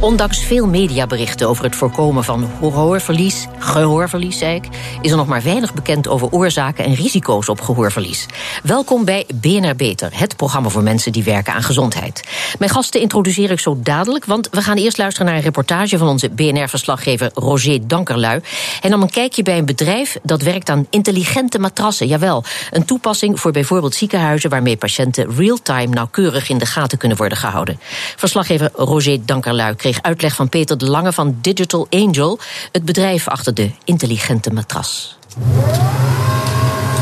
[0.00, 4.64] Ondanks veel mediaberichten over het voorkomen van gehoorverlies, gehoorverlies zei ik,
[5.00, 8.26] is er nog maar weinig bekend over oorzaken en risico's op gehoorverlies.
[8.62, 12.28] Welkom bij BNR Beter, het programma voor mensen die werken aan gezondheid.
[12.58, 16.08] Mijn gasten introduceer ik zo dadelijk, want we gaan eerst luisteren naar een reportage van
[16.08, 18.40] onze BNR-verslaggever Roger Dankerlui.
[18.80, 22.06] En dan een kijkje bij een bedrijf dat werkt aan intelligente matrassen.
[22.06, 27.38] Jawel, een toepassing voor bijvoorbeeld ziekenhuizen waarmee patiënten real-time nauwkeurig in de gaten kunnen worden
[27.38, 27.80] gehouden.
[28.16, 32.38] Verslaggever Roger Dankerlui kreeg uitleg van Peter de Lange van Digital Angel,
[32.72, 35.18] het bedrijf achter de intelligente matras.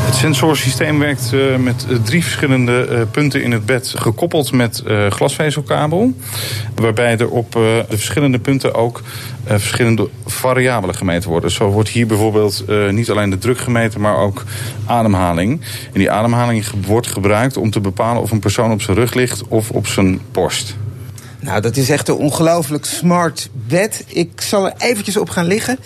[0.09, 6.13] Het sensorsysteem werkt uh, met drie verschillende uh, punten in het bed, gekoppeld met glasvezelkabel.
[6.75, 9.01] Waarbij er op de verschillende punten ook
[9.45, 11.51] verschillende variabelen gemeten worden.
[11.51, 14.43] Zo wordt hier bijvoorbeeld niet alleen de druk gemeten, maar ook
[14.85, 15.61] ademhaling.
[15.93, 19.47] En die ademhaling wordt gebruikt om te bepalen of een persoon op zijn rug ligt
[19.47, 20.75] of op zijn borst.
[21.39, 24.03] Nou, dat is echt een ongelooflijk smart bed.
[24.07, 25.79] Ik zal er eventjes op gaan liggen.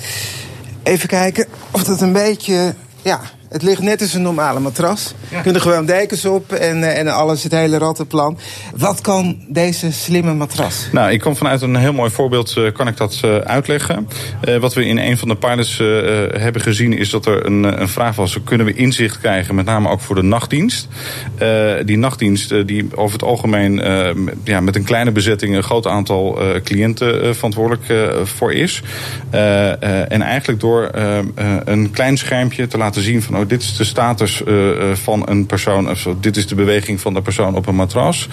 [0.84, 2.74] Even kijken of dat een beetje...
[3.02, 3.22] Ja,
[3.54, 5.14] het ligt net als een normale matras.
[5.30, 5.42] Ja.
[5.42, 8.38] Kunnen gewoon dekens op en, eh, en alles, het hele rattenplan.
[8.76, 10.88] Wat kan deze slimme matras?
[10.92, 14.08] Nou, ik kan vanuit een heel mooi voorbeeld uh, kan ik dat uh, uitleggen.
[14.50, 15.78] Uh, wat we in een van de pilots
[16.38, 18.38] hebben gezien is dat er een, een vraag was...
[18.44, 20.88] kunnen we inzicht krijgen, met name ook voor de nachtdienst.
[21.86, 23.82] die nachtdienst die over het algemeen
[24.44, 25.56] ja, met een kleine bezetting...
[25.56, 27.84] een groot aantal cliënten verantwoordelijk
[28.24, 28.82] voor is.
[29.30, 30.90] en eigenlijk door
[31.66, 33.43] een klein schermpje te laten zien van...
[33.44, 37.14] Oh, dit is de status uh, van een persoon, of dit is de beweging van
[37.14, 38.28] de persoon op een matras.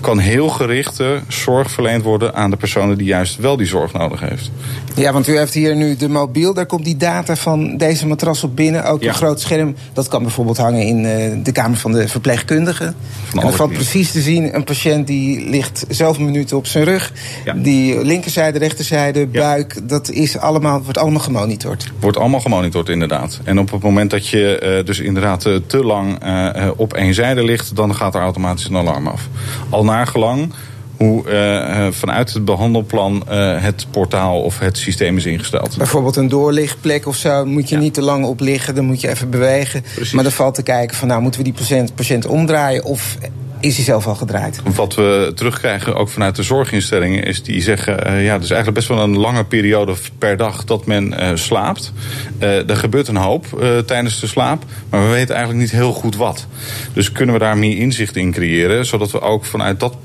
[0.00, 4.20] Kan heel gerichte zorg verleend worden aan de personen die juist wel die zorg nodig
[4.20, 4.50] heeft.
[4.94, 8.44] Ja, want u heeft hier nu de mobiel, daar komt die data van deze matras
[8.44, 8.84] op binnen.
[8.84, 9.08] Ook ja.
[9.08, 12.94] een groot scherm, dat kan bijvoorbeeld hangen in uh, de kamer van de verpleegkundige.
[13.24, 16.84] Van en dan valt precies te zien, een patiënt die ligt zoveel minuten op zijn
[16.84, 17.12] rug.
[17.44, 17.52] Ja.
[17.52, 21.92] Die linkerzijde, rechterzijde, buik, dat is allemaal, wordt allemaal gemonitord.
[22.00, 23.40] Wordt allemaal gemonitord, inderdaad.
[23.44, 27.14] En op het moment dat je uh, dus inderdaad uh, te lang uh, op één
[27.14, 29.28] zijde ligt, dan gaat er automatisch een alarm af.
[29.70, 30.52] Al naargelang
[30.96, 35.76] hoe uh, vanuit het behandelplan uh, het portaal of het systeem is ingesteld.
[35.76, 37.80] Bijvoorbeeld een doorlichtplek of zo, moet je ja.
[37.80, 39.82] niet te lang op liggen, dan moet je even bewegen.
[39.94, 40.12] Precies.
[40.12, 43.16] Maar dan valt te kijken van nou moeten we die patiënt, patiënt omdraaien of
[43.62, 44.60] is hij zelf al gedraaid.
[44.74, 48.06] Wat we terugkrijgen ook vanuit de zorginstellingen is die zeggen...
[48.06, 51.92] Uh, ja, is eigenlijk best wel een lange periode per dag dat men uh, slaapt.
[52.40, 53.46] Uh, er gebeurt een hoop
[53.86, 56.46] tijdens de slaap, maar we weten eigenlijk niet heel goed wat.
[56.92, 58.86] Dus kunnen we daar meer inzicht in creëren...
[58.86, 59.96] zodat we ook vanuit dat,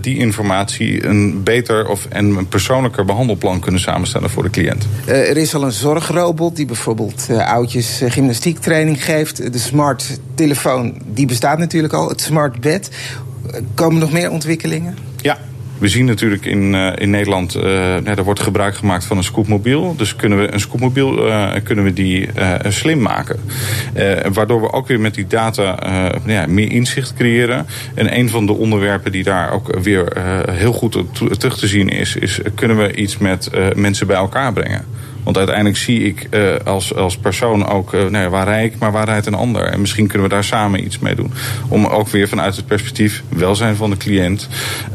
[0.00, 4.86] die informatie een beter of, en een persoonlijker behandelplan kunnen samenstellen voor de cliënt.
[5.06, 9.52] er is al een zorgrobot die bijvoorbeeld oudjes gymnastiektraining geeft.
[9.52, 12.08] De smart telefoon, die bestaat natuurlijk al.
[12.08, 12.90] Het smart bed.
[13.74, 14.96] Komen nog meer ontwikkelingen?
[15.16, 15.38] Ja,
[15.78, 17.62] we zien natuurlijk in, uh, in Nederland, uh,
[18.04, 19.96] ja, er wordt gebruik gemaakt van een scootmobiel.
[19.96, 22.28] Dus kunnen we een scootmobiel uh, kunnen we die
[22.68, 23.40] slim maken.
[24.32, 25.78] waardoor we ook weer met die data
[26.26, 27.66] ja, meer inzicht creëren.
[27.94, 30.12] En een van de onderwerpen die daar ook weer
[30.50, 31.04] heel goed
[31.38, 34.84] terug te zien is, is kunnen we iets met mensen bij elkaar brengen.
[35.28, 38.78] Want uiteindelijk zie ik uh, als, als persoon ook, uh, nou ja, waar rij ik,
[38.78, 39.62] maar waar rijdt een ander.
[39.62, 41.32] En misschien kunnen we daar samen iets mee doen.
[41.68, 44.48] Om ook weer vanuit het perspectief welzijn van de cliënt,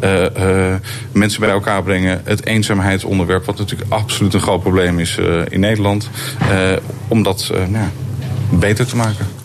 [0.03, 0.75] uh,
[1.11, 2.21] mensen bij elkaar brengen.
[2.23, 5.17] Het eenzaamheidsonderwerp, wat natuurlijk absoluut een groot probleem is
[5.49, 6.09] in Nederland.
[7.07, 7.87] om dat nou,
[8.49, 9.42] beter te maken.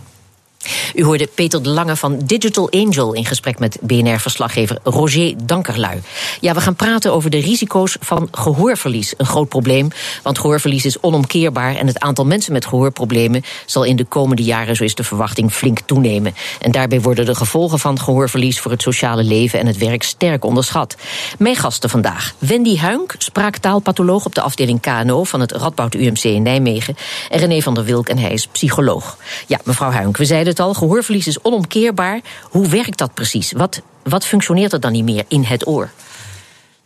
[0.98, 6.00] U hoorde Peter de Lange van Digital Angel in gesprek met BNR-verslaggever Roger Dankerlui.
[6.40, 9.14] Ja, we gaan praten over de risico's van gehoorverlies.
[9.16, 9.88] Een groot probleem,
[10.22, 14.76] want gehoorverlies is onomkeerbaar en het aantal mensen met gehoorproblemen zal in de komende jaren,
[14.76, 16.34] zo is de verwachting, flink toenemen.
[16.60, 20.44] En daarbij worden de gevolgen van gehoorverlies voor het sociale leven en het werk sterk
[20.44, 20.96] onderschat.
[21.38, 26.42] Mijn gasten vandaag: Wendy Huink, spraaktaalpatholoog op de afdeling KNO van het Radboud UMC in
[26.42, 26.96] Nijmegen,
[27.30, 29.16] en René van der Wilk, en hij is psycholoog.
[29.46, 32.20] Ja, mevrouw Huink, we zeiden het al, gehoorverlies is onomkeerbaar.
[32.42, 33.52] Hoe werkt dat precies?
[33.52, 35.90] Wat, wat functioneert er dan niet meer in het oor?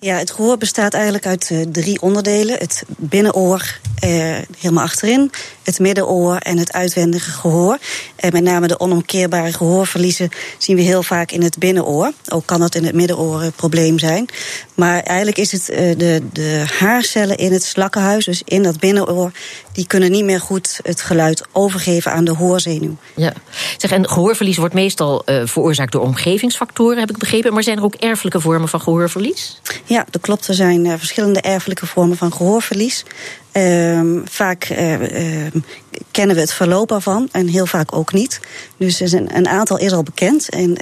[0.05, 3.79] Ja, het gehoor bestaat eigenlijk uit uh, drie onderdelen: het binnenoor,
[4.59, 5.31] helemaal achterin,
[5.63, 7.79] het middenoor en het uitwendige gehoor.
[8.17, 10.29] En met name de onomkeerbare gehoorverliezen
[10.59, 12.13] zien we heel vaak in het binnenoor.
[12.29, 14.27] Ook kan dat in het middenoor een probleem zijn.
[14.75, 15.67] Maar eigenlijk is het
[15.99, 19.33] de, de haarcellen in het slakkenhuis, dus in dat binnenoor,
[19.73, 22.97] die kunnen niet meer goed het geluid overgeven aan de hoorzenuw.
[23.17, 23.33] Ja,
[23.77, 27.53] zeg, en gehoorverlies wordt meestal veroorzaakt door omgevingsfactoren, heb ik begrepen.
[27.53, 29.61] Maar zijn er ook erfelijke vormen van gehoorverlies?
[29.93, 30.49] Ja, dat klopt.
[30.49, 33.05] Er zijn uh, verschillende erfelijke vormen van gehoorverlies.
[33.53, 34.97] Uh, vaak uh,
[36.11, 38.41] kennen we het verloop ervan en heel vaak ook niet.
[38.77, 40.77] Dus een, een, aantal is al bekend en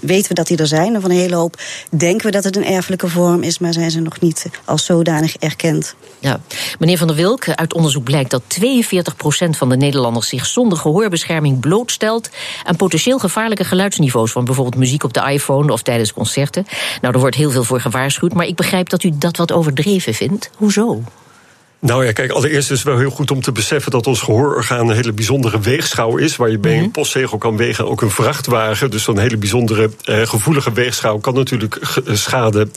[0.00, 0.94] weten we dat die er zijn.
[0.94, 1.60] En van een hele hoop
[1.90, 5.36] denken we dat het een erfelijke vorm is, maar zijn ze nog niet als zodanig
[5.36, 5.94] erkend.
[6.18, 6.40] Ja.
[6.78, 11.60] Meneer Van der Wilk, uit onderzoek blijkt dat 42% van de Nederlanders zich zonder gehoorbescherming
[11.60, 12.30] blootstelt
[12.64, 16.66] aan potentieel gevaarlijke geluidsniveaus van bijvoorbeeld muziek op de iPhone of tijdens concerten.
[17.00, 20.14] Nou, er wordt heel veel voor gewaarschuwd, maar ik begrijp dat u dat wat overdreven
[20.14, 20.50] vindt.
[20.56, 21.02] Hoezo?
[21.80, 24.88] Nou ja, kijk, allereerst is het wel heel goed om te beseffen dat ons gehoororgaan
[24.88, 26.36] een hele bijzondere weegschouw is.
[26.36, 26.90] Waar je bij een mhm.
[26.90, 28.90] postzegel kan wegen, ook een vrachtwagen.
[28.90, 32.68] Dus zo'n hele bijzondere eh, gevoelige weegschouw kan natuurlijk eh, schade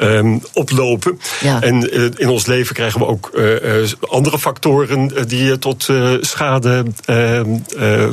[0.00, 1.20] um, oplopen.
[1.40, 1.62] Ja.
[1.62, 5.88] En uh, in ons leven krijgen we ook uh, andere factoren die tot
[6.20, 7.58] schade, ehm,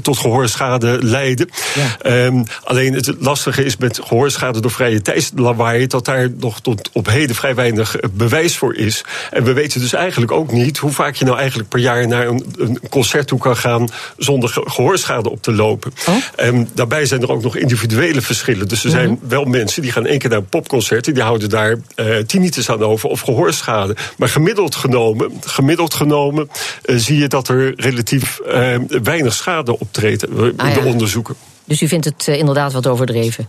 [0.01, 1.49] tot gehoorschade leiden.
[1.75, 2.25] Ja.
[2.25, 7.07] Um, alleen het lastige is met gehoorschade door vrije tijdslawaai dat daar nog tot op
[7.07, 9.03] heden vrij weinig bewijs voor is.
[9.31, 12.27] En we weten dus eigenlijk ook niet hoe vaak je nou eigenlijk per jaar naar
[12.27, 15.93] een, een concert toe kan gaan zonder gehoorschade op te lopen.
[16.07, 16.15] Oh.
[16.35, 18.67] En daarbij zijn er ook nog individuele verschillen.
[18.67, 19.27] Dus er zijn mhm.
[19.27, 22.69] wel mensen die gaan één keer naar een popconcert en die houden daar uh, tinnitus
[22.69, 23.95] aan over of gehoorschade.
[24.17, 26.49] Maar gemiddeld genomen, gemiddeld genomen
[26.85, 31.35] uh, zie je dat er relatief uh, weinig schade optreedt in ah, de onderzoeken.
[31.65, 33.47] Dus u vindt het inderdaad wat overdreven?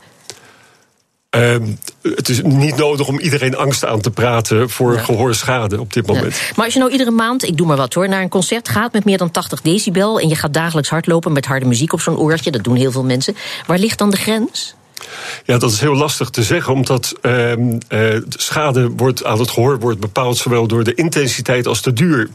[1.36, 1.56] Uh,
[2.02, 6.40] het is niet nodig om iedereen angst aan te praten voor gehoorschade op dit moment.
[6.56, 8.92] Maar als je nou iedere maand, ik doe maar wat hoor, naar een concert gaat
[8.92, 12.19] met meer dan 80 decibel en je gaat dagelijks hardlopen met harde muziek op zo'n
[12.19, 13.36] oortje, dat doen heel veel mensen.
[13.66, 14.75] Waar ligt dan de grens?
[15.44, 19.79] Ja, dat is heel lastig te zeggen, omdat uh, uh, schade wordt, aan het gehoor
[19.79, 22.29] wordt bepaald zowel door de intensiteit als de duur.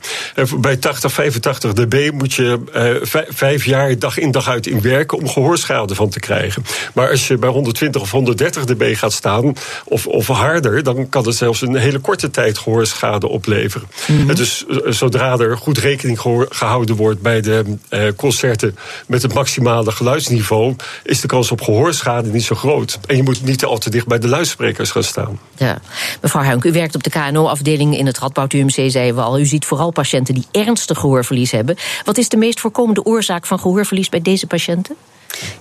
[0.58, 5.18] Bij 80, 85 dB moet je uh, vijf jaar dag in dag uit in werken
[5.18, 6.64] om gehoorschade van te krijgen.
[6.94, 9.54] Maar als je bij 120 of 130 dB gaat staan,
[9.86, 13.88] of, of harder, dan kan het zelfs een hele korte tijd gehoorschade opleveren.
[14.08, 14.36] Mm -hmm.
[14.36, 16.20] Dus zodra er goed rekening
[16.50, 17.78] gehouden wordt bij de
[18.16, 18.78] concerten
[19.08, 23.00] met het maximale geluidsniveau, is de kans op gehoorschade niet zo groot.
[23.07, 25.40] En je moet niet al te dicht bij de luidsprekers gaan staan.
[25.57, 25.81] Ja.
[26.22, 29.40] Mevrouw Huink, u werkt op de KNO-afdeling in het Radboud UMC, zeiden we al.
[29.40, 31.75] U ziet vooral patiënten die ernstig gehoorverlies hebben.
[32.04, 34.96] Wat is de meest voorkomende oorzaak van gehoorverlies bij deze patiënten?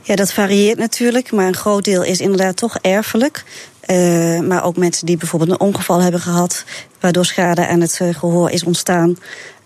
[0.02, 3.44] Ja, dat varieert natuurlijk, maar een groot deel is inderdaad toch erfelijk.
[3.86, 6.64] Uh, maar ook mensen die bijvoorbeeld een ongeval hebben gehad,
[7.00, 9.16] waardoor schade aan het uh, gehoor is ontstaan.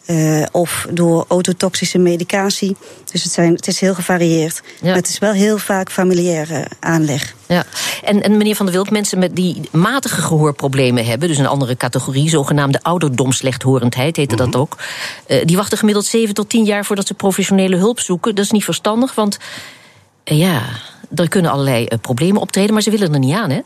[0.07, 2.77] Uh, of door autotoxische medicatie.
[3.13, 4.63] Dus het, zijn, het is heel gevarieerd.
[4.65, 4.87] Ja.
[4.87, 7.35] Maar het is wel heel vaak familiaire aanleg.
[7.47, 7.65] Ja.
[8.05, 11.77] En, en meneer Van der Wild, mensen met die matige gehoorproblemen hebben, dus een andere
[11.77, 14.59] categorie, zogenaamde ouderdomslechthorendheid heette dat mhm.
[14.59, 14.77] ook,
[15.27, 18.35] uh, die wachten gemiddeld 7 tot 10 jaar voordat ze professionele hulp zoeken.
[18.35, 19.39] Dat is niet verstandig, want
[20.25, 20.63] uh, ja,
[21.15, 23.61] er kunnen allerlei problemen optreden, maar ze willen er niet aan, hè?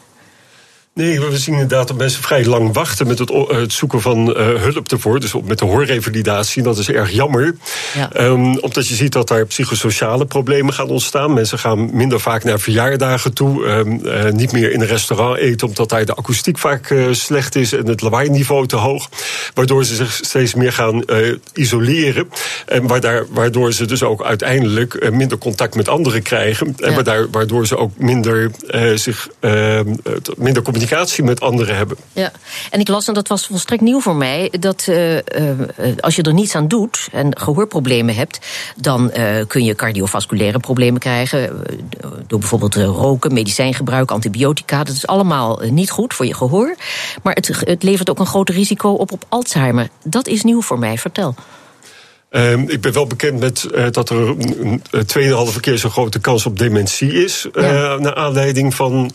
[0.97, 4.37] Nee, we zien inderdaad dat mensen vrij lang wachten met het, het zoeken van uh,
[4.37, 5.21] hulp ervoor.
[5.21, 6.63] Dus met de hoorrevalidatie.
[6.63, 7.57] Dat is erg jammer.
[7.95, 8.11] Ja.
[8.21, 11.35] Um, omdat je ziet dat daar psychosociale problemen gaan ontstaan.
[11.35, 13.65] Mensen gaan minder vaak naar verjaardagen toe.
[13.65, 17.55] Um, uh, niet meer in een restaurant eten, omdat daar de akoestiek vaak uh, slecht
[17.55, 19.09] is en het lawaai-niveau te hoog.
[19.55, 21.05] Waardoor ze zich steeds meer gaan
[21.53, 22.29] isoleren.
[22.67, 22.87] En
[23.31, 26.75] waardoor, ze dus ook uiteindelijk minder contact met anderen krijgen.
[26.79, 28.51] En waardoor, waardoor ze ook minder,
[28.95, 29.95] zich, ehm,
[30.37, 30.85] minder communicatie
[31.23, 31.97] met anderen hebben.
[32.13, 32.33] Ja,
[32.71, 35.19] en ik las, en dat was volstrekt nieuw voor mij, dat uh,
[36.01, 38.39] als je er niets aan doet en gehoorproblemen hebt,
[38.77, 41.65] dan uh, kun je cardiovasculaire problemen krijgen.
[42.27, 44.85] Door bijvoorbeeld roken, medicijngebruik, antibiotica.
[44.85, 46.77] Dat is allemaal niet goed voor je gehoor.
[47.23, 49.89] Maar het, het levert ook een groot risico op op Alzheimer.
[50.05, 50.99] Dat is nieuw voor mij.
[50.99, 51.35] Vertel.
[52.31, 54.29] Uh, ik ben wel bekend met uh, dat er
[54.61, 57.47] een tweeënhalve keer zo'n grote kans op dementie is.
[57.53, 57.95] Ja.
[57.95, 59.13] Uh, naar aanleiding van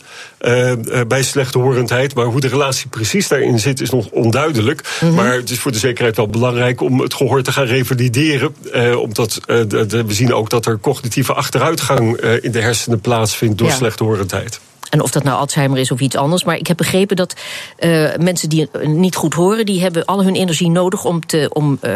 [1.08, 2.14] bij slechte horendheid.
[2.14, 4.82] Maar hoe de relatie precies daarin zit, is nog onduidelijk.
[5.00, 5.16] Mm -hmm.
[5.16, 8.54] Maar het is voor de zekerheid wel belangrijk om het gehoor te gaan revalideren.
[9.00, 13.68] omdat de, de, we zien ook dat er cognitieve achteruitgang in de hersenen plaatsvindt door
[13.68, 13.74] ja.
[13.74, 14.60] slechte horendheid.
[14.92, 16.44] En of dat nou Alzheimer is of iets anders.
[16.44, 17.34] Maar ik heb begrepen dat
[17.78, 21.78] uh, mensen die niet goed horen, die hebben al hun energie nodig om, te, om
[21.82, 21.92] uh,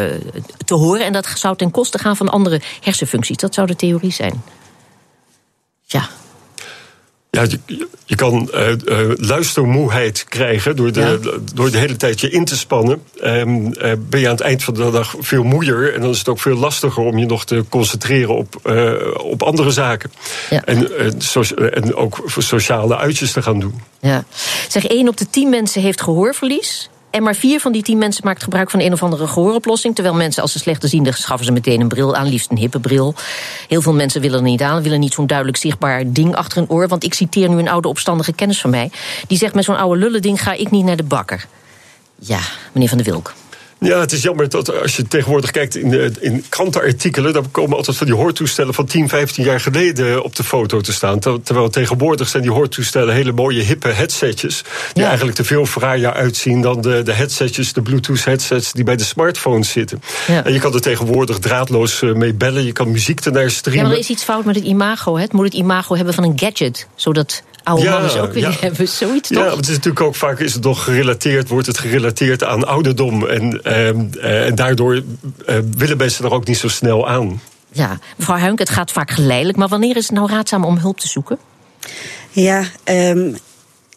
[0.65, 1.05] te horen.
[1.05, 3.37] En dat zou ten koste gaan van andere hersenfuncties.
[3.37, 4.43] Dat zou de theorie zijn.
[5.85, 6.09] Ja.
[7.31, 11.37] Ja, je, je kan uh, uh, luistermoeheid krijgen door de, ja.
[11.53, 13.01] door de hele tijd je in te spannen.
[13.23, 15.93] Um, uh, ben je aan het eind van de dag veel moeier.
[15.93, 18.55] En dan is het ook veel lastiger om je nog te concentreren op,
[19.17, 20.11] op andere zaken.
[20.49, 20.63] Ja.
[20.63, 23.81] En, so en ook voor sociale uitjes te gaan doen.
[23.99, 24.23] Ja.
[24.67, 26.89] Zeg, één op de tien mensen heeft gehoorverlies.
[27.09, 29.95] En maar vier van die tien mensen maakt gebruik van een of andere gehooroplossing.
[29.95, 33.13] Terwijl mensen, als ze slechtziende schaffen ze meteen een bril aan, liefst een hippe bril.
[33.67, 36.69] Heel veel mensen willen er niet aan, willen niet zo'n duidelijk zichtbaar ding achter een
[36.69, 36.87] oor.
[36.87, 38.91] Want ik citeer nu een oude opstandige kennis van mij.
[39.27, 41.47] Die zegt: met zo'n oude lullen ding ga ik niet naar de bakker.
[42.15, 42.39] Ja,
[42.71, 43.33] meneer Van der Wilk.
[43.79, 47.33] Ja, het is jammer dat als je tegenwoordig kijkt in, de, in krantenartikelen...
[47.33, 50.93] dan komen altijd van die hoortoestellen van 10, 15 jaar geleden op de foto te
[50.93, 51.19] staan.
[51.19, 54.63] Terwijl tegenwoordig zijn die hoortoestellen hele mooie hippe headsetjes...
[54.93, 55.07] die ja.
[55.07, 58.71] eigenlijk te veel fraaier uitzien dan de, de headsetjes, de Bluetooth-headsets...
[58.71, 60.01] die bij de smartphones zitten.
[60.27, 60.43] Ja.
[60.43, 63.81] En je kan er tegenwoordig draadloos eh, mee bellen, je kan muziek ernaar streamen.
[63.81, 65.15] Ja, maar er is iets fout met het imago.
[65.15, 65.21] Hè?
[65.21, 68.57] Het moet het imago hebben van een gadget, zodat oude ja, mannen ook willen ja.
[68.59, 68.87] hebben.
[68.87, 69.43] Zoiets toch?
[69.43, 73.25] Ja, het is natuurlijk ook vaak is het nog gerelateerd, wordt het gerelateerd aan ouderdom.
[73.25, 75.03] En, eh, en daardoor
[75.45, 77.41] eh, willen mensen er ook niet zo snel aan.
[77.71, 79.57] Ja, mevrouw Huink, het gaat vaak geleidelijk.
[79.57, 81.37] Maar wanneer is het nou raadzaam om hulp te zoeken?
[82.31, 83.37] Ja, um,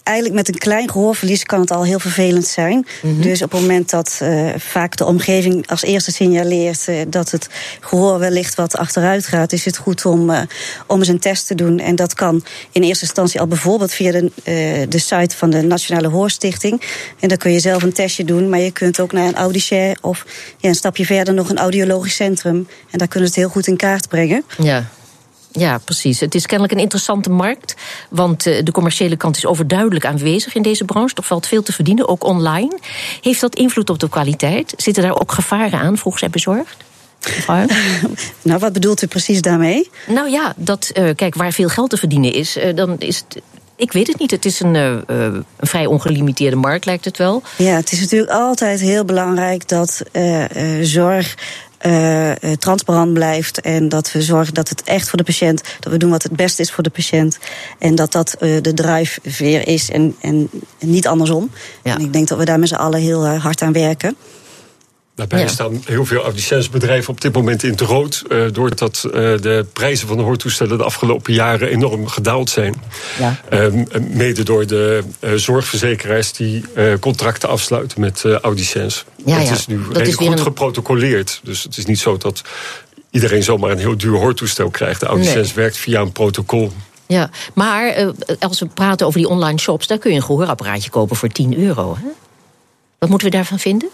[0.02, 2.74] eigenlijk met een klein gehoorverlies kan het al heel vervelend zijn.
[2.74, 3.22] Mm -hmm.
[3.22, 7.48] Dus op het moment dat uh, vaak de omgeving als eerste signaleert uh, dat het
[7.80, 10.40] gehoor wellicht wat achteruit gaat, is het goed om, uh,
[10.86, 11.78] om eens een test te doen.
[11.78, 14.30] En dat kan in eerste instantie al bijvoorbeeld via de,
[14.88, 16.82] de site van de Nationale Hoorstichting.
[17.20, 19.96] En dan kun je zelf een testje doen, maar je kunt ook naar een audicien
[20.00, 20.26] of
[20.58, 22.68] ja, een stapje verder nog een audiologisch centrum.
[22.90, 24.44] En daar kunnen ze het heel goed in kaart brengen.
[24.58, 24.90] Ja.
[25.52, 26.20] Ja, precies.
[26.20, 27.74] Het is kennelijk een interessante markt.
[28.10, 31.14] Want de commerciële kant is overduidelijk aanwezig in deze branche.
[31.14, 32.78] Er valt veel te verdienen, ook online.
[33.20, 34.74] Heeft dat invloed op de kwaliteit?
[34.76, 36.76] Zitten daar ook gevaren aan, vroeg zij bezorgd?
[38.42, 39.90] nou, wat bedoelt u precies daarmee?
[40.06, 43.42] Nou ja, dat, uh, kijk, waar veel geld te verdienen is, uh, dan is het.
[43.76, 44.30] Ik weet het niet.
[44.30, 47.42] Het is een, uh, een, vrij ongelimiteerde markt, lijkt het wel.
[47.56, 50.02] Ja, het is natuurlijk altijd heel belangrijk dat
[50.82, 51.36] zorg
[51.86, 53.60] uh, transparant blijft.
[53.60, 56.36] En dat we zorgen dat het echt voor de patiënt, dat we doen wat het
[56.36, 57.38] beste is voor de patiënt.
[57.78, 61.50] En dat dat uh, de drijfveer is en, en, en niet andersom.
[61.82, 61.94] Ja.
[61.94, 64.16] En ik denk dat we daar met z'n allen heel hard aan werken.
[65.20, 65.48] Daarbij ja.
[65.48, 68.22] staan heel veel audiciënsbedrijven op dit moment in het rood.
[68.28, 72.74] Uh, doordat uh, de prijzen van de hoortoestellen de afgelopen jaren enorm gedaald zijn.
[73.18, 73.40] Ja.
[73.52, 75.02] Uh, mede door de
[75.34, 76.64] zorgverzekeraars die
[77.00, 79.04] contracten afsluiten met audiciëns.
[79.24, 80.38] Ja, het is nu dat redelijk is goed een...
[80.38, 81.40] geprotocoleerd.
[81.42, 82.42] Dus het is niet zo dat
[83.10, 85.00] iedereen zomaar een heel duur hoortoestel krijgt.
[85.00, 85.64] De audiciëns nee.
[85.64, 86.72] werkt via een protocol.
[87.06, 91.16] Ja, maar als we praten over die online shops, daar kun je een gehoorapparaatje kopen
[91.16, 91.96] voor 10 euro.
[91.96, 92.08] Hè?
[92.98, 93.88] Wat moeten we daarvan vinden?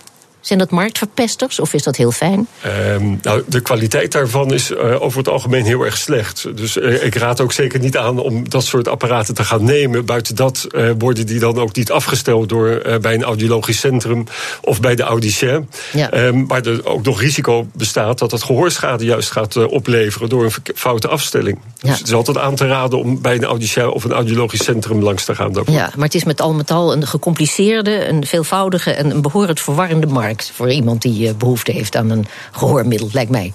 [0.46, 2.48] Zijn dat marktverpesters of is dat heel fijn?
[2.66, 6.56] Um, nou, de kwaliteit daarvan is uh, over het algemeen heel erg slecht.
[6.56, 10.04] Dus uh, ik raad ook zeker niet aan om dat soort apparaten te gaan nemen.
[10.04, 14.24] Buiten dat uh, worden die dan ook niet afgesteld door bij een audiologisch centrum
[14.60, 15.70] of bij de audicien.
[15.92, 16.26] Ja.
[16.26, 20.52] Um, waar er ook nog risico bestaat dat het gehoorschade juist gaat opleveren door een
[20.74, 21.58] foute afstelling.
[21.74, 21.88] Ja.
[21.88, 25.02] Dus het is altijd aan te raden om bij een audicien of een audiologisch centrum
[25.02, 25.52] langs te gaan.
[25.52, 25.74] Daarvoor.
[25.74, 29.58] Ja, maar het is met al met al een gecompliceerde, een veelvoudige en een behoorlijk
[29.58, 33.52] verwarrende markt voor iemand die behoefte heeft aan een gehoormiddel, lijkt mij.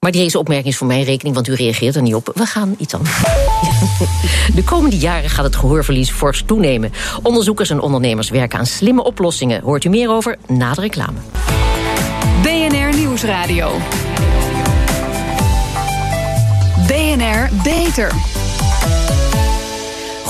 [0.00, 2.30] Maar deze opmerking is voor mijn rekening, want u reageert er niet op.
[2.34, 3.16] We gaan iets anders.
[4.54, 6.92] De komende jaren gaat het gehoorverlies fors toenemen.
[7.22, 9.62] Onderzoekers en ondernemers werken aan slimme oplossingen.
[9.62, 11.18] Hoort u meer over na de reclame.
[12.42, 13.72] BNR Nieuwsradio.
[16.86, 18.39] BNR Beter.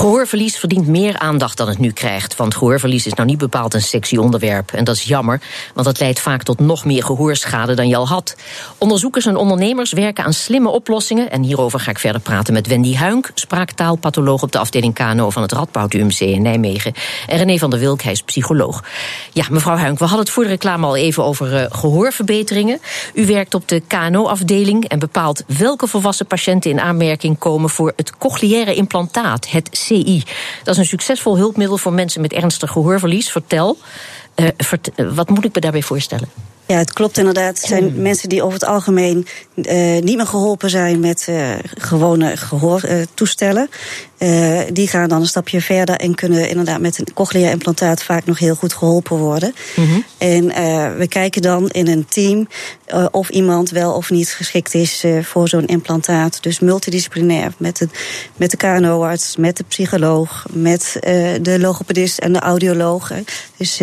[0.01, 2.35] Gehoorverlies verdient meer aandacht dan het nu krijgt.
[2.35, 4.71] Want gehoorverlies is nou niet bepaald een sexy onderwerp.
[4.71, 5.41] En dat is jammer,
[5.73, 8.35] want dat leidt vaak tot nog meer gehoorschade dan je al had.
[8.77, 11.31] Onderzoekers en ondernemers werken aan slimme oplossingen.
[11.31, 15.41] En hierover ga ik verder praten met Wendy Huink, spraaktaalpatholoog op de afdeling KNO van
[15.41, 16.93] het Radboud UMC in Nijmegen.
[17.27, 18.83] En René van der Wilk, hij is psycholoog.
[19.31, 22.79] Ja, mevrouw Huink, we hadden het voor de reclame al even over uh, gehoorverbeteringen.
[23.13, 28.17] U werkt op de KNO-afdeling en bepaalt welke volwassen patiënten in aanmerking komen voor het
[28.17, 30.23] cochleaire implantaat, het CI.
[30.63, 33.31] Dat is een succesvol hulpmiddel voor mensen met ernstig gehoorverlies.
[33.31, 33.77] Vertel,
[34.57, 36.29] vert, wat moet ik me daarbij voorstellen?
[36.71, 37.57] Ja, het klopt inderdaad.
[37.57, 38.01] Het zijn hmm.
[38.01, 43.69] mensen die over het algemeen uh, niet meer geholpen zijn met uh, gewone gehoortoestellen.
[44.19, 48.39] Uh, die gaan dan een stapje verder en kunnen inderdaad met een cochleaimplantaat vaak nog
[48.39, 49.53] heel goed geholpen worden.
[49.75, 50.05] Mm -hmm.
[50.17, 50.47] En
[50.97, 52.47] we kijken dan in een team
[53.11, 56.43] of iemand wel of niet geschikt is voor zo'n implantaat.
[56.43, 57.87] Dus multidisciplinair met de,
[58.35, 60.97] met de KNO-arts, met de psycholoog, met
[61.41, 63.11] de logopedist en de audioloog.
[63.57, 63.79] Dus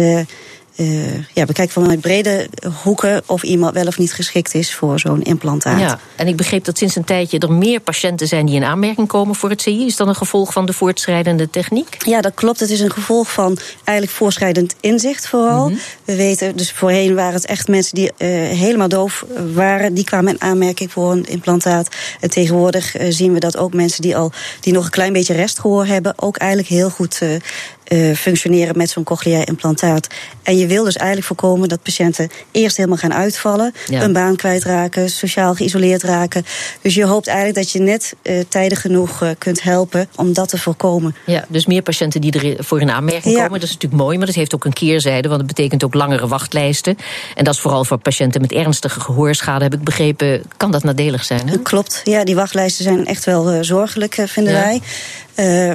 [0.79, 2.49] uh, ja, bekijken vanuit brede
[2.83, 5.81] hoeken of iemand wel of niet geschikt is voor zo'n implantaat.
[5.81, 9.09] Ja, en ik begreep dat sinds een tijdje er meer patiënten zijn die in aanmerking
[9.09, 9.87] komen voor het CI.
[9.87, 11.97] Is dat een gevolg van de voortschrijdende techniek?
[12.07, 12.61] Ja, dat klopt.
[12.61, 15.69] Het is een gevolg van eigenlijk voortschrijdend inzicht vooral.
[15.69, 15.79] Mhm.
[16.05, 20.33] We weten, dus voorheen waren het echt mensen die uh, helemaal doof waren, die kwamen
[20.33, 21.89] in aanmerking voor een implantaat.
[22.21, 25.35] En tegenwoordig uh, zien we dat ook mensen die al die nog een klein beetje
[25.35, 27.21] restgehoor hebben, ook eigenlijk heel goed
[27.89, 30.07] uh, functioneren met zo'n cochleair implantaat.
[30.43, 34.03] En je wil dus eigenlijk voorkomen dat patiënten eerst helemaal gaan uitvallen, ja.
[34.03, 36.45] een baan kwijtraken, sociaal geïsoleerd raken.
[36.83, 40.49] Dus je hoopt eigenlijk dat je net uh, tijdig genoeg uh, kunt helpen om dat
[40.49, 41.17] te voorkomen.
[41.27, 43.43] Ja, dus meer patiënten die ervoor in aanmerking ja.
[43.43, 43.61] komen.
[43.61, 46.29] Dat is natuurlijk mooi, maar dat heeft ook een keerzijde, want het betekent ook langere
[46.29, 46.97] wachtlijsten.
[47.35, 51.25] En dat is vooral voor patiënten met ernstige gehoorschade, heb ik begrepen, kan dat nadelig
[51.25, 51.49] zijn.
[51.49, 51.59] Hè?
[51.59, 54.61] Klopt, ja, die wachtlijsten zijn echt wel zorgelijk, vinden ja.
[54.61, 54.83] wij.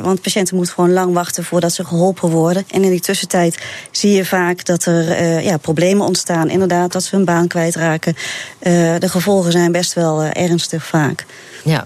[0.02, 2.66] Want patiënten moeten gewoon lang wachten voordat ze geholpen worden.
[2.72, 3.58] En in die tussentijd
[3.92, 6.50] zie je vaak dat er uh, ja, problemen ontstaan.
[6.50, 8.16] Inderdaad, dat ze hun baan kwijtraken.
[8.16, 11.26] Uh, de gevolgen zijn best wel ernstig vaak.
[11.64, 11.86] Ja.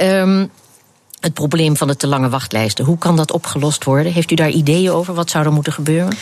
[0.00, 0.50] Um,
[1.20, 4.12] het probleem van de te lange wachtlijsten, hoe kan dat opgelost worden?
[4.12, 5.14] Heeft u daar ideeën over?
[5.14, 6.16] Wat zou er moeten gebeuren?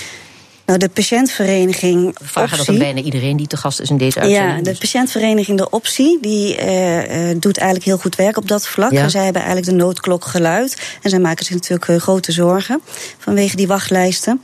[0.67, 2.19] Nou, de patiëntvereniging.
[2.19, 4.67] We vragen dat aan bijna iedereen die te gast is in deze uitzending.
[4.67, 8.93] Ja, de patiëntvereniging De Optie die uh, doet eigenlijk heel goed werk op dat vlak.
[8.93, 9.09] Ja.
[9.09, 10.99] Zij hebben eigenlijk de noodklok geluid.
[11.03, 12.81] En zij maken zich natuurlijk uh, grote zorgen
[13.19, 14.41] vanwege die wachtlijsten.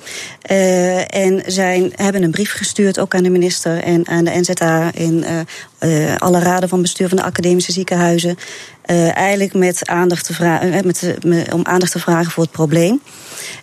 [1.07, 5.25] En zij hebben een brief gestuurd, ook aan de minister en aan de NZA in
[6.19, 8.39] alle raden van bestuur van de academische ziekenhuizen.
[9.15, 11.15] eigenlijk met aandacht te vragen, met,
[11.53, 13.01] om aandacht te vragen voor het probleem.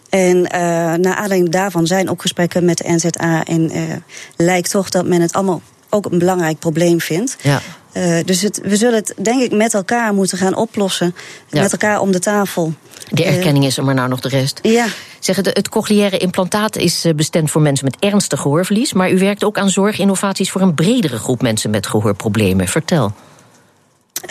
[0.09, 0.49] En uh,
[0.93, 3.43] naar aanleiding daarvan zijn ook gesprekken met de NZA.
[3.43, 3.95] En uh,
[4.35, 7.37] lijkt toch dat men het allemaal ook een belangrijk probleem vindt.
[7.41, 7.61] Ja.
[7.93, 11.15] Uh, dus het, we zullen het denk ik met elkaar moeten gaan oplossen.
[11.47, 11.61] Ja.
[11.61, 12.73] Met elkaar om de tafel.
[13.09, 14.59] De erkenning is er, maar nou nog de rest.
[14.61, 14.85] Ja.
[15.19, 18.93] Zeg, het, het cochleaire implantaat is bestemd voor mensen met ernstig gehoorverlies.
[18.93, 22.67] Maar u werkt ook aan zorginnovaties voor een bredere groep mensen met gehoorproblemen.
[22.67, 23.13] Vertel.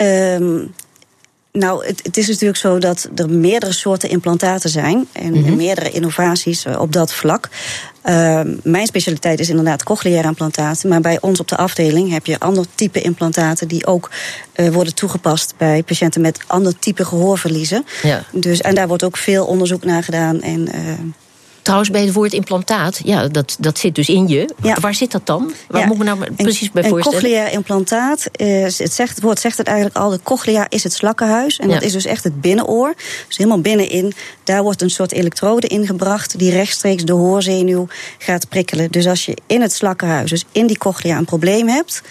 [0.01, 0.73] Um,
[1.51, 5.45] nou, het, het, is natuurlijk zo dat er meerdere soorten implantaten zijn en, mm -hmm.
[5.45, 7.49] en meerdere innovaties op dat vlak.
[8.05, 12.39] Uh, mijn specialiteit is inderdaad cochleaire implantaten, maar bij ons op de afdeling heb je
[12.39, 14.11] ander type implantaten die ook
[14.55, 17.85] uh, worden toegepast bij patiënten met ander type gehoorverliezen.
[18.03, 18.23] Ja.
[18.31, 20.41] Dus, en daar wordt ook veel onderzoek naar gedaan.
[20.41, 20.91] En, uh,
[21.61, 24.49] Trouwens, bij het woord implantaat, ja, dat, dat zit dus in je.
[24.61, 24.77] Ja.
[24.79, 25.51] Waar zit dat dan?
[25.67, 25.87] Waar ja.
[25.87, 27.17] moet ik me nou precies bij voorstellen?
[27.17, 30.83] Een cochleair implantaat, is, het, zegt, het woord zegt het eigenlijk al, de cochlea is
[30.83, 31.59] het slakkenhuis.
[31.59, 31.73] En ja.
[31.73, 32.93] dat is dus echt het binnenoor.
[33.27, 34.13] Dus helemaal binnenin,
[34.43, 36.39] daar wordt een soort elektrode ingebracht...
[36.39, 37.87] die rechtstreeks de hoorzenuw
[38.17, 38.91] gaat prikkelen.
[38.91, 42.01] Dus als je in het slakkenhuis, dus in die cochlea, een probleem hebt...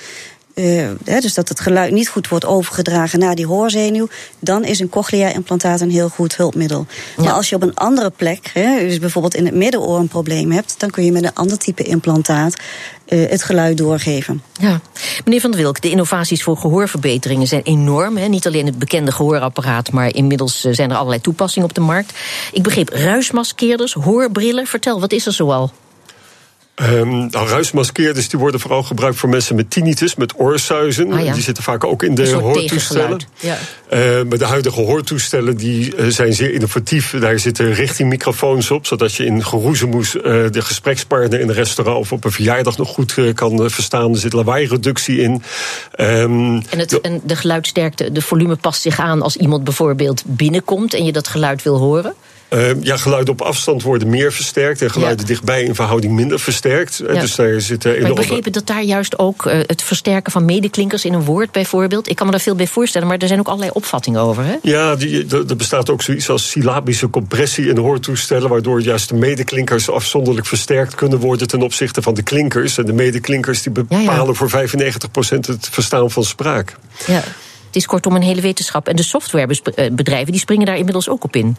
[0.58, 4.88] Uh, dus dat het geluid niet goed wordt overgedragen naar die hoorzenuw, dan is een
[4.88, 6.86] cochleair implantaat een heel goed hulpmiddel.
[7.16, 7.22] Ja.
[7.22, 10.50] Maar als je op een andere plek, hè, dus bijvoorbeeld in het middenoor een probleem
[10.50, 12.54] hebt, dan kun je met een ander type implantaat
[13.08, 14.42] uh, het geluid doorgeven.
[14.60, 14.80] Ja.
[15.24, 18.16] Meneer Van der Wilk, de innovaties voor gehoorverbeteringen zijn enorm.
[18.16, 18.26] Hè?
[18.26, 22.12] Niet alleen het bekende gehoorapparaat, maar inmiddels zijn er allerlei toepassingen op de markt.
[22.52, 24.66] Ik begreep ruismaskeerders, hoorbrillen.
[24.66, 25.70] Vertel, wat is er zoal?
[26.82, 31.12] Um, nou, ruismaskeerders die worden vooral gebruikt voor mensen met tinnitus, met oorsuizen.
[31.12, 31.32] Ah, ja.
[31.32, 33.20] Die zitten vaak ook in de hoortoestellen.
[33.40, 33.58] Ja.
[33.92, 37.14] Uh, maar de huidige hoortoestellen die, uh, zijn zeer innovatief.
[37.20, 42.12] Daar zitten richtingmicrofoons op, zodat je in geroezemoes uh, de gesprekspartner in een restaurant of
[42.12, 44.12] op een verjaardag nog goed kan verstaan.
[44.12, 45.42] Er zit lawaaireductie in.
[46.00, 50.94] Um, en, het, en de geluidsterkte, de volume past zich aan als iemand bijvoorbeeld binnenkomt
[50.94, 52.14] en je dat geluid wil horen?
[52.50, 55.26] Uh, ja, geluiden op afstand worden meer versterkt en geluiden ja.
[55.26, 57.02] dichtbij in verhouding minder versterkt.
[57.06, 57.20] Ja.
[57.20, 58.14] Dus daar zitten enorme...
[58.14, 61.52] Maar ik begreep dat daar juist ook uh, het versterken van medeklinkers in een woord
[61.52, 62.08] bijvoorbeeld.
[62.08, 64.44] Ik kan me daar veel bij voorstellen, maar er zijn ook allerlei opvattingen over.
[64.44, 64.56] Hè?
[64.62, 64.96] Ja,
[65.48, 70.94] er bestaat ook zoiets als syllabische compressie in hoortoestellen, waardoor juist de medeklinkers afzonderlijk versterkt
[70.94, 72.78] kunnen worden ten opzichte van de klinkers.
[72.78, 74.54] En de medeklinkers die bepalen ja, voor 95%
[75.40, 76.76] het verstaan van spraak.
[77.06, 77.22] Ja.
[77.66, 78.88] Het is kortom een hele wetenschap.
[78.88, 81.56] En de softwarebedrijven die springen daar inmiddels ook op in.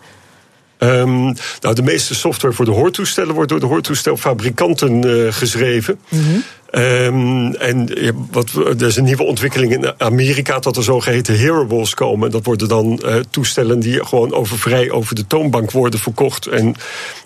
[0.79, 5.99] Um, nou, de meeste software voor de hoortoestellen wordt door de hoortoestelfabrikanten uh, geschreven.
[6.09, 6.43] Mm -hmm.
[6.71, 7.89] Um, en
[8.31, 12.31] wat, er is een nieuwe ontwikkeling in Amerika dat er zogeheten hearables komen.
[12.31, 16.45] Dat worden dan uh, toestellen die gewoon over vrij over de toonbank worden verkocht.
[16.45, 16.75] En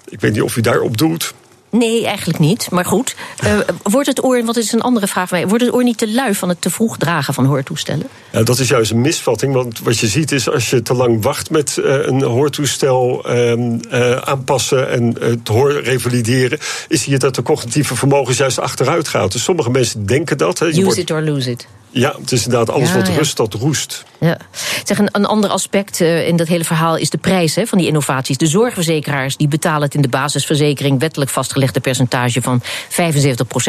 [0.10, 1.34] ik weet niet of u daarop doet.
[1.74, 2.72] Nee, eigenlijk niet.
[2.72, 3.16] Maar goed.
[3.44, 6.36] Uh, wordt het oor, wat is een andere vraag, wordt het oor niet te lui
[6.36, 8.08] van het te vroeg dragen van hoortoestellen?
[8.32, 9.54] Ja, dat is juist een misvatting.
[9.54, 14.16] Want wat je ziet is als je te lang wacht met uh, een hoortoestel uh,
[14.16, 19.32] aanpassen en het hoor revalideren, is hier dat de cognitieve vermogens juist achteruit gaat.
[19.32, 20.60] Dus sommige mensen denken dat.
[20.60, 20.66] Hè.
[20.66, 20.98] Use wordt...
[20.98, 21.68] it or lose it.
[21.96, 24.04] Ja, het is inderdaad alles wat rust, dat roest.
[24.20, 24.38] Ja.
[24.84, 27.78] Zeg, een, een ander aspect uh, in dat hele verhaal is de prijs hè, van
[27.78, 28.38] die innovaties.
[28.38, 32.66] De zorgverzekeraars die betalen het in de basisverzekering wettelijk vastgelegde percentage van 75%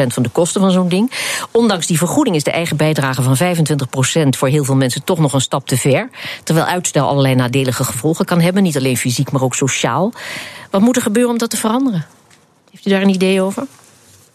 [0.07, 1.11] van de kosten van zo'n ding.
[1.51, 5.33] Ondanks die vergoeding is de eigen bijdrage van 25% voor heel veel mensen toch nog
[5.33, 6.09] een stap te ver.
[6.43, 10.13] Terwijl uitstel allerlei nadelige gevolgen kan hebben, niet alleen fysiek, maar ook sociaal.
[10.69, 12.05] Wat moet er gebeuren om dat te veranderen?
[12.71, 13.63] Heeft u daar een idee over?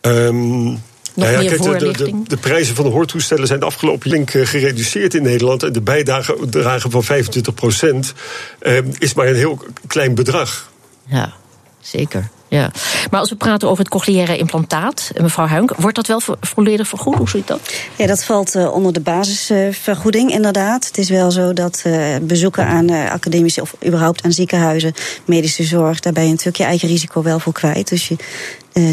[0.01, 0.83] Um
[1.21, 4.47] nog ja, kijk, de, de, de, prijzen van de hoortoestellen zijn de afgelopen link eh,
[4.47, 5.63] gereduceerd in Nederland.
[5.63, 8.13] En de bijdrage van 25 procent
[8.59, 10.71] eh, is maar een heel klein bedrag.
[11.07, 11.33] Ja,
[11.81, 12.31] zeker.
[12.51, 12.71] Ja.
[13.11, 16.89] Maar als we praten over het cochleaire implantaat, eh, mevrouw Huink, wordt dat wel volledig
[16.89, 17.15] vergoed?
[17.15, 17.61] Hoe ziet dat?
[17.97, 20.87] Ja, dat valt uh, onder de basisvergoeding, inderdaad.
[20.87, 25.65] Het is wel zo dat uh, bezoeken aan uh, academische of überhaupt aan ziekenhuizen, medische
[25.65, 27.89] zorg, daar ben je natuurlijk je eigen risico wel voor kwijt.
[27.89, 28.17] Dus je,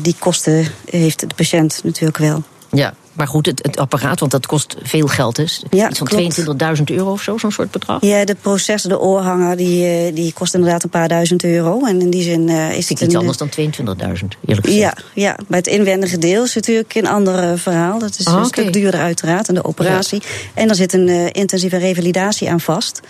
[0.02, 2.44] die kosten heeft de patiënt natuurlijk wel.
[2.72, 5.36] Ja, maar goed, het, het, apparaat, want dat kost veel geld.
[5.36, 8.02] Dus ja, iets van 22.000 euro of zo, zo'n soort bedrag.
[8.02, 11.86] Ja, de processor, de oorhanger, die, eh, die kost inderdaad een paar duizend euro.
[11.86, 13.02] En in die zin uh, is het.
[13.02, 14.68] iets anders dan 22.000, eerlijk gezegd.
[14.74, 18.00] Ja, ja, bij het inwendige deel is natuurlijk een ander eh, verhaal.
[18.00, 20.22] Dat is ah, een stuk duurder, uiteraard, en de operatie.
[20.54, 23.02] En er zit een uh, intensieve revalidatie aan vast.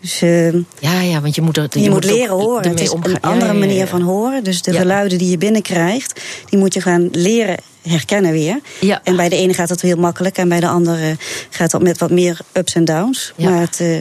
[0.00, 2.68] Dus, uh, ja, ja, want je moet, er, je, je moet, leren horen.
[2.68, 4.44] Het is een andere manier van horen.
[4.44, 8.60] Dus de geluiden die je binnenkrijgt, die moet je gaan leren herkennen weer.
[8.80, 9.00] Ja.
[9.04, 11.16] En bij de ene gaat het heel makkelijk en bij de andere
[11.50, 13.32] gaat het met wat meer ups en downs.
[13.36, 13.50] Ja.
[13.50, 13.94] Maar het, uh,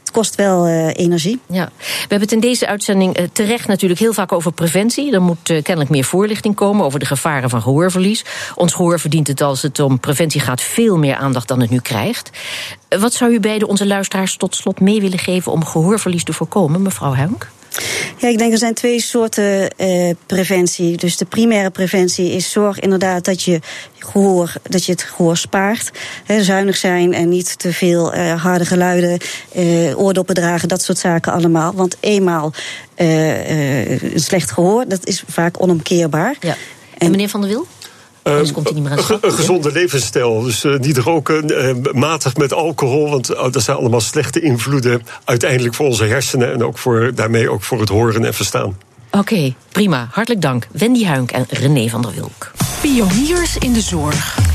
[0.00, 1.40] het kost wel uh, energie.
[1.48, 1.70] Ja.
[1.78, 5.12] We hebben het in deze uitzending uh, terecht natuurlijk heel vaak over preventie.
[5.12, 8.24] Er moet kennelijk meer voorlichting komen over de gevaren van gehoorverlies.
[8.54, 11.78] Ons gehoor verdient het als het om preventie gaat veel meer aandacht dan het nu
[11.78, 12.30] krijgt.
[12.88, 16.82] wat zou u beide onze luisteraars tot slot mee willen geven om gehoorverlies te voorkomen,
[16.82, 17.48] mevrouw Henk?
[18.16, 20.96] Ja, ik denk er zijn twee soorten eh, preventie.
[20.96, 23.60] Dus de primaire preventie is zorg inderdaad dat je
[23.98, 25.90] gehoor, dat je het gehoor spaart.
[26.24, 29.18] He, zuinig zijn en niet te veel uh, harde geluiden,
[29.56, 31.72] uh, oordoppen dragen, dat soort zaken allemaal.
[31.74, 32.52] Want eenmaal
[32.96, 36.36] uh, een slecht gehoor, dat is vaak onomkeerbaar.
[36.40, 36.56] Ja.
[36.98, 37.50] En meneer Van der
[38.22, 40.42] Ehm, komt hij niet meer aan Een gezonde levensstijl.
[40.42, 43.10] Dus uh, niet roken, uh, matig met alcohol.
[43.10, 45.02] Want uh, dat zijn allemaal slechte invloeden.
[45.24, 46.52] Uiteindelijk voor onze hersenen.
[46.52, 48.76] En ook voor, daarmee ook voor het horen en verstaan.
[49.10, 50.08] Oké, prima.
[50.10, 50.66] Hartelijk dank.
[50.72, 52.50] Wendy Huink en René van der Wilk.
[52.80, 54.51] Pioniers in de zorg.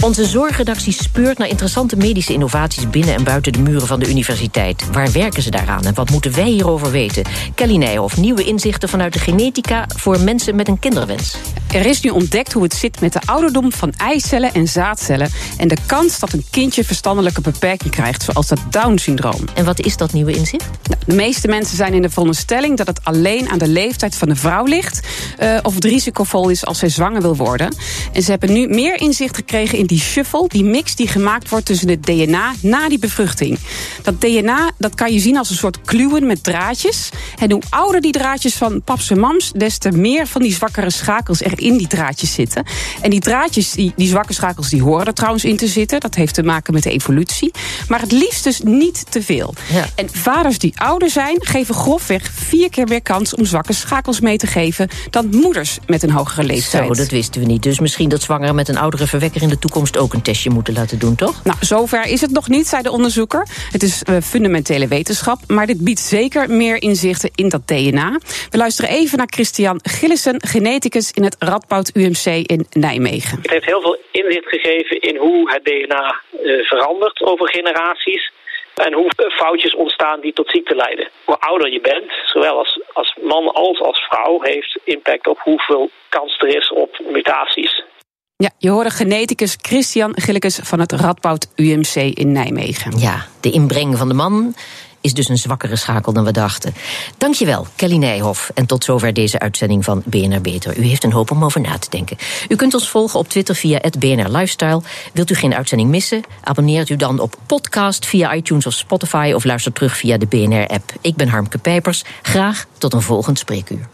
[0.00, 4.90] Onze zorgredactie speurt naar interessante medische innovaties binnen en buiten de muren van de universiteit.
[4.92, 7.24] Waar werken ze daaraan en wat moeten wij hierover weten?
[7.54, 11.36] Kelly Nijhoff, nieuwe inzichten vanuit de genetica voor mensen met een kinderwens.
[11.72, 15.68] Er is nu ontdekt hoe het zit met de ouderdom van eicellen en zaadcellen en
[15.68, 19.44] de kans dat een kindje verstandelijke beperking krijgt, zoals dat Down-syndroom.
[19.54, 20.64] En wat is dat nieuwe inzicht?
[20.88, 24.28] Nou, de meeste mensen zijn in de veronderstelling dat het alleen aan de leeftijd van
[24.28, 25.06] de vrouw ligt,
[25.42, 27.74] uh, of het risicovol is als zij zwanger wil worden.
[28.12, 31.66] En ze hebben nu meer inzicht gekregen in die shuffle, die mix die gemaakt wordt
[31.66, 33.58] tussen het DNA na die bevruchting.
[34.02, 37.08] Dat DNA dat kan je zien als een soort kluwen met draadjes.
[37.38, 40.90] En hoe ouder die draadjes van paps en mams, des te meer van die zwakkere
[40.90, 42.64] schakels er in die draadjes zitten.
[43.00, 46.00] En die draadjes, die, die zwakke schakels, die horen er trouwens in te zitten.
[46.00, 47.50] Dat heeft te maken met de evolutie.
[47.88, 49.54] Maar het liefst dus niet te veel.
[49.72, 49.88] Ja.
[49.94, 54.36] En vaders die ouder zijn, geven grofweg vier keer meer kans om zwakke schakels mee
[54.36, 56.86] te geven dan moeders met een hogere leeftijd.
[56.86, 57.62] Zo, dat wisten we niet.
[57.62, 60.74] Dus misschien dat zwangeren met een oudere verwekker in de toekomst ook een testje moeten
[60.74, 61.44] laten doen, toch?
[61.44, 63.46] Nou, zover is het nog niet, zei de onderzoeker.
[63.70, 68.18] Het is uh, fundamentele wetenschap, maar dit biedt zeker meer inzichten in dat DNA.
[68.50, 73.38] We luisteren even naar Christian Gillissen, geneticus in het Radboud UMC in Nijmegen.
[73.42, 78.32] Het heeft heel veel inzicht gegeven in hoe het DNA uh, eh, verandert over generaties.
[78.74, 81.08] En hoe foutjes ontstaan die tot ziekte leiden.
[81.24, 85.90] Hoe ouder je bent, zowel als, als man als als vrouw, heeft impact op hoeveel
[86.08, 87.82] kans er is op mutaties.
[88.38, 92.98] Ja, je hoorde geneticus Christian Gillekes van het Radboud UMC in Nijmegen.
[92.98, 94.54] Ja, de inbreng van de man
[95.00, 96.74] is dus een zwakkere schakel dan we dachten.
[97.18, 98.50] Dankjewel, Kelly Nijhoff.
[98.54, 100.78] En tot zover deze uitzending van BNR Beter.
[100.78, 102.16] U heeft een hoop om over na te denken.
[102.48, 104.82] U kunt ons volgen op Twitter via BNR Lifestyle.
[105.12, 106.22] Wilt u geen uitzending missen?
[106.42, 109.32] Abonneert u dan op podcast via iTunes of Spotify...
[109.34, 110.92] of luister terug via de BNR-app.
[111.00, 112.04] Ik ben Harmke Pijpers.
[112.22, 113.88] Graag tot een volgend spreekuur.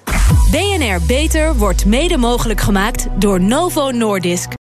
[0.50, 4.48] BNR Beter wordt mede mogelijk gemaakt door Novo Nordisk.